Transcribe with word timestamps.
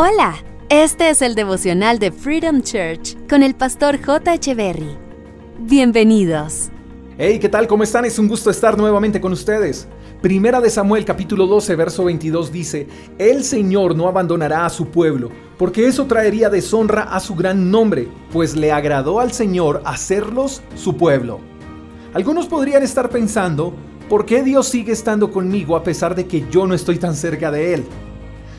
Hola, 0.00 0.36
este 0.68 1.10
es 1.10 1.22
el 1.22 1.34
devocional 1.34 1.98
de 1.98 2.12
Freedom 2.12 2.62
Church 2.62 3.16
con 3.28 3.42
el 3.42 3.56
pastor 3.56 4.00
J. 4.00 4.54
Berry. 4.54 4.96
Bienvenidos. 5.58 6.68
Hey, 7.16 7.40
¿qué 7.40 7.48
tal? 7.48 7.66
¿Cómo 7.66 7.82
están? 7.82 8.04
Es 8.04 8.16
un 8.16 8.28
gusto 8.28 8.48
estar 8.48 8.78
nuevamente 8.78 9.20
con 9.20 9.32
ustedes. 9.32 9.88
Primera 10.22 10.60
de 10.60 10.70
Samuel 10.70 11.04
capítulo 11.04 11.48
12, 11.48 11.74
verso 11.74 12.04
22 12.04 12.52
dice, 12.52 12.86
El 13.18 13.42
Señor 13.42 13.96
no 13.96 14.06
abandonará 14.06 14.64
a 14.64 14.70
su 14.70 14.86
pueblo, 14.86 15.30
porque 15.58 15.88
eso 15.88 16.06
traería 16.06 16.48
deshonra 16.48 17.02
a 17.02 17.18
su 17.18 17.34
gran 17.34 17.68
nombre, 17.68 18.06
pues 18.32 18.54
le 18.54 18.70
agradó 18.70 19.18
al 19.18 19.32
Señor 19.32 19.82
hacerlos 19.84 20.62
su 20.76 20.96
pueblo. 20.96 21.40
Algunos 22.14 22.46
podrían 22.46 22.84
estar 22.84 23.10
pensando, 23.10 23.74
¿por 24.08 24.26
qué 24.26 24.44
Dios 24.44 24.68
sigue 24.68 24.92
estando 24.92 25.32
conmigo 25.32 25.74
a 25.74 25.82
pesar 25.82 26.14
de 26.14 26.28
que 26.28 26.44
yo 26.52 26.68
no 26.68 26.74
estoy 26.74 26.98
tan 26.98 27.16
cerca 27.16 27.50
de 27.50 27.74
Él? 27.74 27.84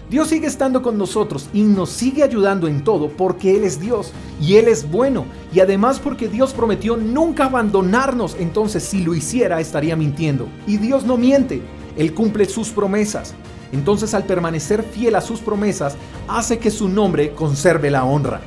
Dios 0.09 0.29
sigue 0.29 0.47
estando 0.47 0.81
con 0.81 0.97
nosotros 0.97 1.49
y 1.53 1.61
nos 1.61 1.91
sigue 1.91 2.23
ayudando 2.23 2.67
en 2.67 2.83
todo 2.83 3.09
porque 3.09 3.55
Él 3.55 3.63
es 3.63 3.79
Dios 3.79 4.11
y 4.41 4.55
Él 4.55 4.67
es 4.67 4.89
bueno 4.89 5.25
y 5.53 5.59
además 5.59 5.99
porque 5.99 6.27
Dios 6.27 6.51
prometió 6.51 6.97
nunca 6.97 7.45
abandonarnos, 7.45 8.35
entonces 8.39 8.83
si 8.83 9.03
lo 9.03 9.13
hiciera 9.13 9.59
estaría 9.59 9.95
mintiendo. 9.95 10.47
Y 10.65 10.77
Dios 10.77 11.05
no 11.05 11.15
miente, 11.15 11.61
Él 11.95 12.15
cumple 12.15 12.45
sus 12.45 12.69
promesas. 12.69 13.35
Entonces 13.71 14.15
al 14.15 14.23
permanecer 14.23 14.81
fiel 14.81 15.13
a 15.13 15.21
sus 15.21 15.41
promesas, 15.41 15.95
hace 16.27 16.57
que 16.57 16.71
su 16.71 16.89
nombre 16.89 17.33
conserve 17.33 17.91
la 17.91 18.03
honra. 18.03 18.41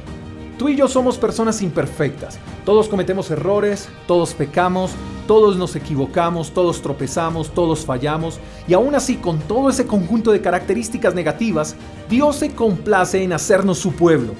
Tú 0.59 0.69
y 0.69 0.77
yo 0.77 0.89
somos 0.89 1.17
personas 1.17 1.63
imperfectas. 1.63 2.41
Todos 2.65 2.89
cometemos 2.89 3.31
errores, 3.31 3.89
todos 4.09 4.35
pecamos, 4.35 4.91
todos 5.33 5.57
nos 5.57 5.75
equivocamos, 5.77 6.51
todos 6.51 6.83
tropezamos, 6.83 7.55
todos 7.55 7.87
fallamos, 7.87 8.39
y 8.69 8.75
aún 8.75 8.95
así 8.95 9.17
con 9.17 9.39
todo 9.39 9.71
ese 9.71 9.87
conjunto 9.87 10.31
de 10.31 10.43
características 10.43 11.15
negativas, 11.15 11.75
Dios 12.11 12.37
se 12.37 12.51
complace 12.51 13.23
en 13.23 13.33
hacernos 13.33 13.79
su 13.79 13.93
pueblo. 13.93 14.35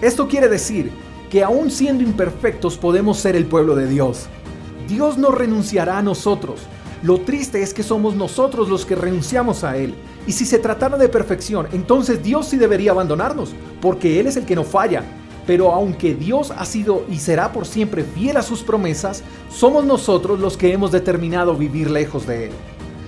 Esto 0.00 0.26
quiere 0.26 0.48
decir 0.48 0.90
que 1.28 1.44
aún 1.44 1.70
siendo 1.70 2.02
imperfectos 2.02 2.78
podemos 2.78 3.18
ser 3.18 3.36
el 3.36 3.44
pueblo 3.44 3.74
de 3.74 3.88
Dios. 3.88 4.24
Dios 4.88 5.18
no 5.18 5.32
renunciará 5.32 5.98
a 5.98 6.02
nosotros. 6.02 6.60
Lo 7.02 7.20
triste 7.20 7.62
es 7.62 7.74
que 7.74 7.82
somos 7.82 8.16
nosotros 8.16 8.70
los 8.70 8.86
que 8.86 8.96
renunciamos 8.96 9.64
a 9.64 9.76
Él. 9.76 9.94
Y 10.26 10.32
si 10.32 10.46
se 10.46 10.58
tratara 10.58 10.96
de 10.96 11.10
perfección, 11.10 11.68
entonces 11.72 12.22
Dios 12.22 12.48
sí 12.48 12.56
debería 12.56 12.92
abandonarnos, 12.92 13.50
porque 13.82 14.18
Él 14.18 14.26
es 14.26 14.38
el 14.38 14.46
que 14.46 14.56
no 14.56 14.64
falla, 14.64 15.04
pero 15.48 15.72
aunque 15.72 16.14
Dios 16.14 16.52
ha 16.54 16.66
sido 16.66 17.06
y 17.10 17.16
será 17.20 17.52
por 17.52 17.66
siempre 17.66 18.04
fiel 18.04 18.36
a 18.36 18.42
sus 18.42 18.62
promesas, 18.62 19.22
somos 19.48 19.82
nosotros 19.82 20.38
los 20.38 20.58
que 20.58 20.74
hemos 20.74 20.92
determinado 20.92 21.56
vivir 21.56 21.90
lejos 21.90 22.26
de 22.26 22.48
Él. 22.48 22.52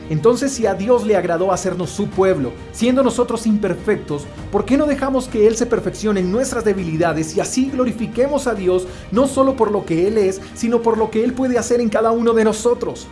Entonces 0.09 0.51
si 0.51 0.65
a 0.65 0.73
Dios 0.73 1.05
le 1.05 1.17
agradó 1.17 1.53
hacernos 1.53 1.91
su 1.91 2.09
pueblo, 2.09 2.53
siendo 2.73 3.03
nosotros 3.03 3.47
imperfectos, 3.47 4.25
¿por 4.51 4.65
qué 4.65 4.79
no 4.79 4.87
dejamos 4.87 5.29
que 5.29 5.47
Él 5.47 5.55
se 5.55 5.67
perfeccione 5.67 6.21
en 6.21 6.33
nuestras 6.33 6.65
debilidades 6.65 7.37
y 7.37 7.41
así 7.41 7.71
glorifiquemos 7.71 8.47
a 8.47 8.55
Dios 8.55 8.87
no 9.13 9.29
solo 9.29 9.55
por 9.55 9.71
lo 9.71 9.85
que 9.85 10.09
Él 10.09 10.17
es, 10.17 10.41
sino 10.55 10.81
por 10.81 10.97
lo 10.97 11.11
que 11.11 11.23
Él 11.23 11.35
puede 11.35 11.59
hacer 11.59 11.83
en 11.83 11.91
cada 11.91 12.11
uno 12.11 12.33
de 12.33 12.45
nosotros? 12.45 13.07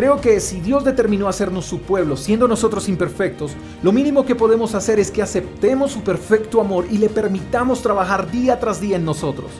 Creo 0.00 0.18
que 0.18 0.40
si 0.40 0.62
Dios 0.62 0.82
determinó 0.82 1.28
hacernos 1.28 1.66
su 1.66 1.80
pueblo, 1.82 2.16
siendo 2.16 2.48
nosotros 2.48 2.88
imperfectos, 2.88 3.52
lo 3.82 3.92
mínimo 3.92 4.24
que 4.24 4.34
podemos 4.34 4.74
hacer 4.74 4.98
es 4.98 5.10
que 5.10 5.20
aceptemos 5.20 5.92
su 5.92 6.00
perfecto 6.00 6.58
amor 6.62 6.86
y 6.90 6.96
le 6.96 7.10
permitamos 7.10 7.82
trabajar 7.82 8.30
día 8.30 8.58
tras 8.58 8.80
día 8.80 8.96
en 8.96 9.04
nosotros. 9.04 9.50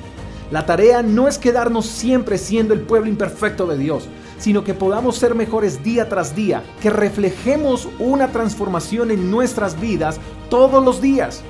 La 0.51 0.65
tarea 0.65 1.03
no 1.03 1.29
es 1.29 1.37
quedarnos 1.37 1.85
siempre 1.85 2.39
siendo 2.39 2.73
el 2.73 2.81
pueblo 2.81 3.11
imperfecto 3.11 3.67
de 3.67 3.77
Dios, 3.77 4.09
sino 4.39 4.65
que 4.65 4.73
podamos 4.73 5.19
ser 5.19 5.35
mejores 5.35 5.85
día 5.85 6.09
tras 6.09 6.35
día, 6.35 6.63
que 6.81 6.89
reflejemos 6.89 7.87
una 7.99 8.29
transformación 8.29 9.11
en 9.11 9.31
nuestras 9.31 9.79
vidas 9.79 10.19
todos 10.49 10.83
los 10.83 11.03
días. 11.03 11.43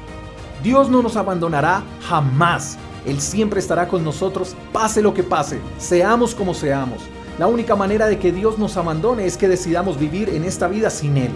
Dios 0.65 0.91
no 0.91 1.01
nos 1.01 1.15
abandonará 1.15 1.85
jamás. 2.09 2.77
Él 3.07 3.21
siempre 3.21 3.61
estará 3.61 3.87
con 3.87 4.03
nosotros, 4.03 4.57
pase 4.73 5.01
lo 5.01 5.15
que 5.15 5.23
pase, 5.23 5.61
seamos 5.79 6.35
como 6.35 6.55
seamos. 6.55 7.03
La 7.41 7.47
única 7.47 7.75
manera 7.75 8.07
de 8.07 8.19
que 8.19 8.33
Dios 8.33 8.59
nos 8.59 8.77
abandone 8.77 9.25
es 9.25 9.39
que 9.39 9.49
decidamos 9.49 9.99
vivir 9.99 10.29
en 10.29 10.45
esta 10.45 10.69
vida 10.69 10.91
sin 10.91 11.17
Él. 11.17 11.31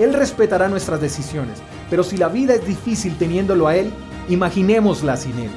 Él 0.00 0.12
respetará 0.12 0.66
nuestras 0.66 1.00
decisiones, 1.00 1.62
pero 1.88 2.02
si 2.02 2.16
la 2.16 2.26
vida 2.26 2.54
es 2.54 2.66
difícil 2.66 3.16
teniéndolo 3.16 3.68
a 3.68 3.76
Él, 3.76 3.92
imaginémosla 4.28 5.16
sin 5.16 5.38
Él. 5.38 5.50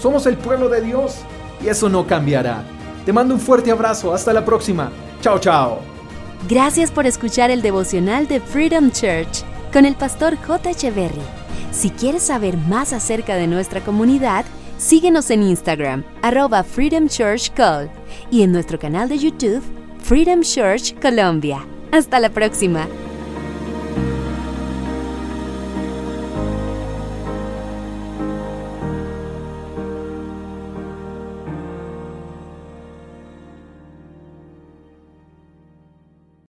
Somos 0.00 0.26
el 0.26 0.36
pueblo 0.36 0.68
de 0.68 0.80
Dios 0.82 1.16
y 1.60 1.66
eso 1.66 1.88
no 1.88 2.06
cambiará. 2.06 2.62
Te 3.04 3.12
mando 3.12 3.34
un 3.34 3.40
fuerte 3.40 3.72
abrazo, 3.72 4.14
hasta 4.14 4.32
la 4.32 4.44
próxima. 4.44 4.92
Chao, 5.22 5.40
chao. 5.40 5.80
Gracias 6.48 6.92
por 6.92 7.06
escuchar 7.06 7.50
el 7.50 7.62
devocional 7.62 8.28
de 8.28 8.38
Freedom 8.38 8.92
Church 8.92 9.42
con 9.72 9.86
el 9.86 9.96
pastor 9.96 10.36
J. 10.36 10.70
Echeverry. 10.70 11.20
Si 11.72 11.90
quieres 11.90 12.22
saber 12.22 12.56
más 12.56 12.92
acerca 12.92 13.34
de 13.34 13.48
nuestra 13.48 13.80
comunidad, 13.80 14.44
Síguenos 14.82 15.30
en 15.30 15.44
Instagram, 15.44 16.02
arroba 16.22 16.64
Freedom 16.64 17.06
Church 17.06 17.52
Call, 17.54 17.88
y 18.30 18.42
en 18.42 18.52
nuestro 18.52 18.78
canal 18.78 19.08
de 19.08 19.18
YouTube, 19.18 19.62
Freedom 20.00 20.40
Church 20.42 20.94
Colombia. 21.00 21.64
Hasta 21.92 22.20
la 22.20 22.30
próxima. 22.30 22.88